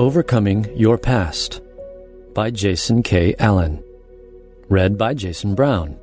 Overcoming 0.00 0.66
Your 0.78 0.96
Past 0.96 1.60
by 2.32 2.50
Jason 2.50 3.02
K. 3.02 3.34
Allen. 3.38 3.84
Read 4.70 4.96
by 4.96 5.12
Jason 5.12 5.54
Brown. 5.54 5.98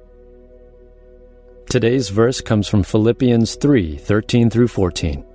Today's 1.67 2.09
verse 2.09 2.39
comes 2.39 2.68
from 2.68 2.83
Philippians 2.83 3.55
3 3.55 3.97
13 3.97 4.52
through 4.52 4.68
14. 4.68 5.25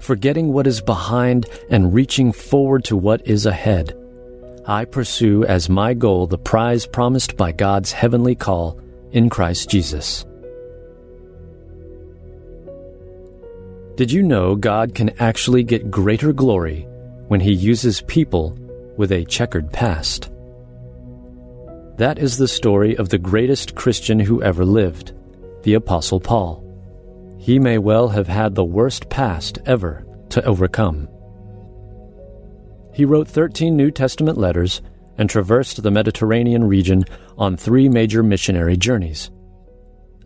Forgetting 0.00 0.52
what 0.52 0.66
is 0.66 0.80
behind 0.80 1.46
and 1.70 1.94
reaching 1.94 2.32
forward 2.32 2.82
to 2.86 2.96
what 2.96 3.24
is 3.24 3.46
ahead, 3.46 3.96
I 4.66 4.84
pursue 4.84 5.44
as 5.44 5.68
my 5.68 5.94
goal 5.94 6.26
the 6.26 6.38
prize 6.38 6.86
promised 6.86 7.36
by 7.36 7.52
God's 7.52 7.92
heavenly 7.92 8.34
call 8.34 8.80
in 9.12 9.30
Christ 9.30 9.70
Jesus. 9.70 10.26
Did 14.00 14.10
you 14.10 14.22
know 14.22 14.56
God 14.56 14.94
can 14.94 15.10
actually 15.20 15.62
get 15.62 15.90
greater 15.90 16.32
glory 16.32 16.86
when 17.30 17.38
He 17.38 17.52
uses 17.52 18.00
people 18.02 18.58
with 18.96 19.12
a 19.12 19.24
checkered 19.24 19.72
past? 19.72 20.32
That 21.96 22.18
is 22.18 22.36
the 22.36 22.48
story 22.48 22.96
of 22.96 23.08
the 23.08 23.18
greatest 23.18 23.76
Christian 23.76 24.18
who 24.18 24.42
ever 24.42 24.64
lived, 24.64 25.12
the 25.62 25.74
Apostle 25.74 26.18
Paul. 26.18 26.66
He 27.38 27.60
may 27.60 27.78
well 27.78 28.08
have 28.08 28.26
had 28.26 28.56
the 28.56 28.64
worst 28.64 29.08
past 29.10 29.60
ever 29.64 30.04
to 30.30 30.44
overcome. 30.44 31.08
He 32.92 33.04
wrote 33.04 33.28
13 33.28 33.76
New 33.76 33.92
Testament 33.92 34.36
letters 34.36 34.82
and 35.16 35.30
traversed 35.30 35.84
the 35.84 35.90
Mediterranean 35.92 36.64
region 36.64 37.04
on 37.38 37.56
three 37.56 37.88
major 37.88 38.24
missionary 38.24 38.76
journeys. 38.76 39.30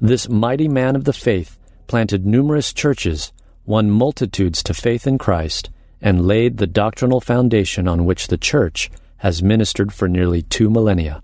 This 0.00 0.26
mighty 0.26 0.68
man 0.68 0.96
of 0.96 1.04
the 1.04 1.12
faith 1.12 1.58
planted 1.86 2.24
numerous 2.24 2.72
churches 2.72 3.30
won 3.66 3.90
multitudes 3.90 4.62
to 4.62 4.72
faith 4.72 5.06
in 5.06 5.18
Christ, 5.18 5.68
and 6.04 6.26
laid 6.26 6.58
the 6.58 6.66
doctrinal 6.66 7.18
foundation 7.18 7.88
on 7.88 8.04
which 8.04 8.28
the 8.28 8.36
Church 8.36 8.90
has 9.16 9.42
ministered 9.42 9.90
for 9.90 10.06
nearly 10.06 10.42
two 10.42 10.68
millennia. 10.68 11.22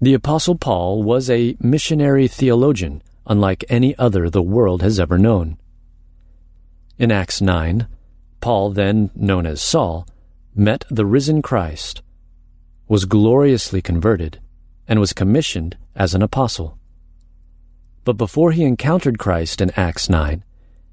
The 0.00 0.14
Apostle 0.14 0.54
Paul 0.54 1.02
was 1.02 1.28
a 1.28 1.56
missionary 1.58 2.28
theologian 2.28 3.02
unlike 3.26 3.64
any 3.68 3.98
other 3.98 4.30
the 4.30 4.42
world 4.42 4.80
has 4.80 5.00
ever 5.00 5.18
known. 5.18 5.58
In 6.98 7.10
Acts 7.10 7.40
9, 7.40 7.88
Paul, 8.40 8.70
then 8.70 9.10
known 9.16 9.44
as 9.44 9.60
Saul, 9.60 10.06
met 10.54 10.84
the 10.88 11.04
risen 11.04 11.42
Christ, 11.42 12.00
was 12.86 13.04
gloriously 13.06 13.82
converted, 13.82 14.40
and 14.86 15.00
was 15.00 15.12
commissioned 15.12 15.76
as 15.96 16.14
an 16.14 16.22
apostle. 16.22 16.78
But 18.04 18.16
before 18.16 18.52
he 18.52 18.62
encountered 18.62 19.18
Christ 19.18 19.60
in 19.60 19.70
Acts 19.72 20.08
9, 20.08 20.44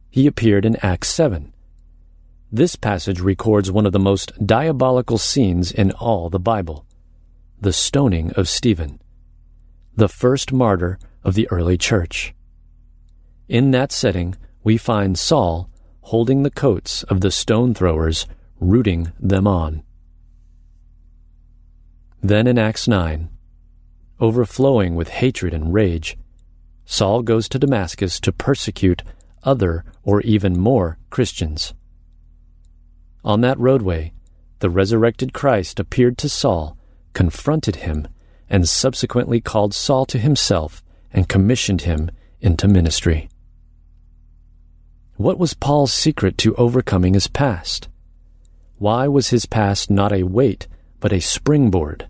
he 0.10 0.26
appeared 0.26 0.66
in 0.66 0.78
Acts 0.78 1.10
7. 1.10 1.54
This 2.52 2.78
passage 2.78 3.20
records 3.20 3.70
one 3.70 3.86
of 3.86 3.92
the 3.92 4.00
most 4.00 4.32
diabolical 4.46 5.18
scenes 5.18 5.70
in 5.70 5.92
all 5.92 6.30
the 6.30 6.40
Bible 6.40 6.86
the 7.60 7.74
stoning 7.74 8.32
of 8.34 8.48
Stephen, 8.48 9.02
the 9.96 10.08
first 10.08 10.54
martyr 10.54 11.00
of 11.24 11.34
the 11.34 11.50
early 11.50 11.76
church. 11.76 12.36
In 13.50 13.72
that 13.72 13.92
setting, 13.92 14.36
we 14.64 14.78
find 14.78 15.18
Saul 15.18 15.70
holding 16.02 16.44
the 16.44 16.52
coats 16.52 17.04
of 17.04 17.22
the 17.22 17.32
stone 17.32 17.74
throwers, 17.74 18.28
rooting 18.60 19.12
them 19.20 19.48
on. 19.48 19.84
Then 22.22 22.48
in 22.48 22.58
Acts 22.58 22.88
9, 22.88 23.28
overflowing 24.20 24.96
with 24.96 25.10
hatred 25.10 25.54
and 25.54 25.74
rage, 25.74 26.16
Saul 26.86 27.24
goes 27.24 27.50
to 27.50 27.60
Damascus 27.60 28.20
to 28.22 28.32
persecute 28.32 29.04
other 29.44 29.84
or 30.04 30.22
even 30.22 30.58
more 30.58 30.98
Christians. 31.10 31.74
On 33.24 33.42
that 33.42 33.60
roadway, 33.60 34.14
the 34.60 34.70
resurrected 34.70 35.34
Christ 35.34 35.80
appeared 35.80 36.18
to 36.20 36.30
Saul, 36.30 36.78
confronted 37.14 37.78
him, 37.78 38.08
and 38.50 38.68
subsequently 38.68 39.42
called 39.42 39.74
Saul 39.74 40.06
to 40.08 40.18
himself 40.18 40.84
and 41.12 41.30
commissioned 41.30 41.82
him 41.82 42.10
into 42.42 42.68
ministry. 42.68 43.30
What 45.16 45.40
was 45.40 45.54
Paul's 45.54 45.94
secret 45.94 46.38
to 46.40 46.56
overcoming 46.56 47.14
his 47.14 47.28
past? 47.28 47.90
Why 48.78 49.08
was 49.08 49.30
his 49.30 49.46
past 49.46 49.90
not 49.90 50.14
a 50.14 50.24
weight, 50.24 50.68
but 51.00 51.12
a 51.12 51.20
springboard? 51.20 52.08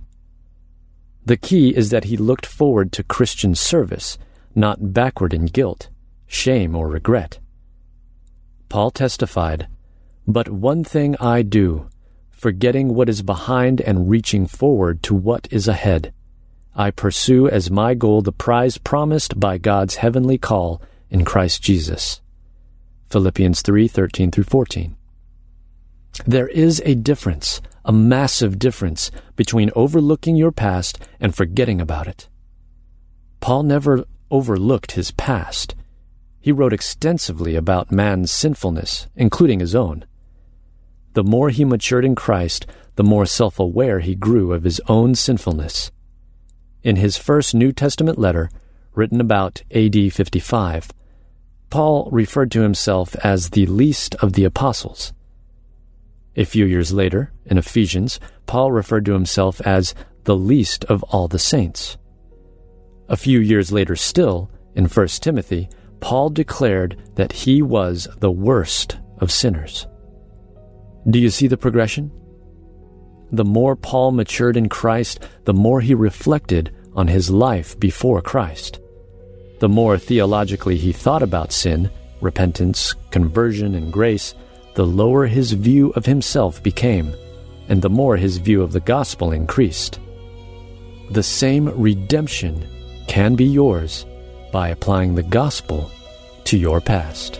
The 1.25 1.37
key 1.37 1.75
is 1.75 1.89
that 1.89 2.05
he 2.05 2.17
looked 2.17 2.45
forward 2.45 2.91
to 2.93 3.03
Christian 3.03 3.55
service, 3.55 4.17
not 4.55 4.93
backward 4.93 5.33
in 5.33 5.45
guilt 5.45 5.89
shame, 6.27 6.75
or 6.75 6.87
regret. 6.87 7.39
Paul 8.69 8.91
testified, 8.91 9.67
But 10.27 10.49
one 10.49 10.83
thing 10.83 11.15
I 11.21 11.41
do, 11.41 11.87
forgetting 12.31 12.93
what 12.93 13.07
is 13.07 13.21
behind 13.21 13.79
and 13.79 14.09
reaching 14.09 14.45
forward 14.45 15.01
to 15.03 15.15
what 15.15 15.47
is 15.49 15.69
ahead. 15.69 16.11
I 16.75 16.91
pursue 16.91 17.47
as 17.47 17.71
my 17.71 17.93
goal 17.93 18.21
the 18.21 18.33
prize 18.33 18.77
promised 18.77 19.39
by 19.39 19.57
God's 19.57 19.95
heavenly 19.95 20.37
call 20.37 20.81
in 21.09 21.23
Christ 21.23 21.63
Jesus. 21.63 22.21
Philippians 23.09 23.61
3:13 23.61 24.29
through 24.31 24.43
14. 24.43 24.97
There 26.25 26.49
is 26.49 26.81
a 26.83 26.93
difference, 26.93 27.61
a 27.85 27.93
massive 27.93 28.59
difference 28.59 29.11
between 29.37 29.71
overlooking 29.77 30.35
your 30.35 30.51
past 30.51 30.99
and 31.21 31.33
forgetting 31.33 31.79
about 31.79 32.07
it. 32.07 32.27
Paul 33.39 33.63
never 33.63 34.03
overlooked 34.29 34.91
his 34.91 35.11
past. 35.11 35.73
He 36.41 36.51
wrote 36.51 36.73
extensively 36.73 37.55
about 37.55 37.93
man's 37.93 38.29
sinfulness, 38.29 39.07
including 39.15 39.61
his 39.61 39.73
own. 39.73 40.03
The 41.17 41.23
more 41.23 41.49
he 41.49 41.65
matured 41.65 42.05
in 42.05 42.13
Christ, 42.13 42.67
the 42.95 43.03
more 43.03 43.25
self 43.25 43.59
aware 43.59 44.01
he 44.01 44.13
grew 44.13 44.53
of 44.53 44.63
his 44.63 44.79
own 44.87 45.15
sinfulness. 45.15 45.91
In 46.83 46.97
his 46.97 47.17
first 47.17 47.55
New 47.55 47.71
Testament 47.71 48.19
letter, 48.19 48.51
written 48.93 49.19
about 49.19 49.63
AD 49.71 50.13
55, 50.13 50.91
Paul 51.71 52.07
referred 52.11 52.51
to 52.51 52.61
himself 52.61 53.15
as 53.23 53.49
the 53.49 53.65
least 53.65 54.13
of 54.21 54.33
the 54.33 54.43
apostles. 54.43 55.11
A 56.35 56.45
few 56.45 56.67
years 56.67 56.93
later, 56.93 57.33
in 57.47 57.57
Ephesians, 57.57 58.19
Paul 58.45 58.71
referred 58.71 59.05
to 59.05 59.13
himself 59.13 59.59
as 59.61 59.95
the 60.25 60.35
least 60.35 60.85
of 60.85 61.01
all 61.01 61.27
the 61.27 61.39
saints. 61.39 61.97
A 63.09 63.17
few 63.17 63.39
years 63.39 63.71
later 63.71 63.95
still, 63.95 64.51
in 64.75 64.85
1 64.85 65.07
Timothy, 65.07 65.67
Paul 65.99 66.29
declared 66.29 66.95
that 67.15 67.31
he 67.31 67.63
was 67.63 68.07
the 68.19 68.29
worst 68.29 68.99
of 69.17 69.31
sinners. 69.31 69.87
Do 71.09 71.19
you 71.19 71.29
see 71.29 71.47
the 71.47 71.57
progression? 71.57 72.11
The 73.31 73.45
more 73.45 73.77
Paul 73.77 74.11
matured 74.11 74.57
in 74.57 74.67
Christ, 74.67 75.25
the 75.45 75.53
more 75.53 75.79
he 75.79 75.93
reflected 75.93 76.75
on 76.95 77.07
his 77.07 77.29
life 77.29 77.79
before 77.79 78.21
Christ. 78.21 78.81
The 79.59 79.69
more 79.69 79.97
theologically 79.97 80.75
he 80.75 80.91
thought 80.91 81.23
about 81.23 81.53
sin, 81.53 81.89
repentance, 82.19 82.93
conversion, 83.09 83.75
and 83.75 83.91
grace, 83.91 84.33
the 84.75 84.85
lower 84.85 85.27
his 85.27 85.53
view 85.53 85.91
of 85.91 86.05
himself 86.05 86.61
became, 86.61 87.15
and 87.69 87.81
the 87.81 87.89
more 87.89 88.17
his 88.17 88.37
view 88.37 88.61
of 88.61 88.73
the 88.73 88.81
gospel 88.81 89.31
increased. 89.31 89.99
The 91.11 91.23
same 91.23 91.69
redemption 91.69 92.67
can 93.07 93.35
be 93.35 93.45
yours 93.45 94.05
by 94.51 94.69
applying 94.69 95.15
the 95.15 95.23
gospel 95.23 95.89
to 96.43 96.57
your 96.57 96.81
past. 96.81 97.39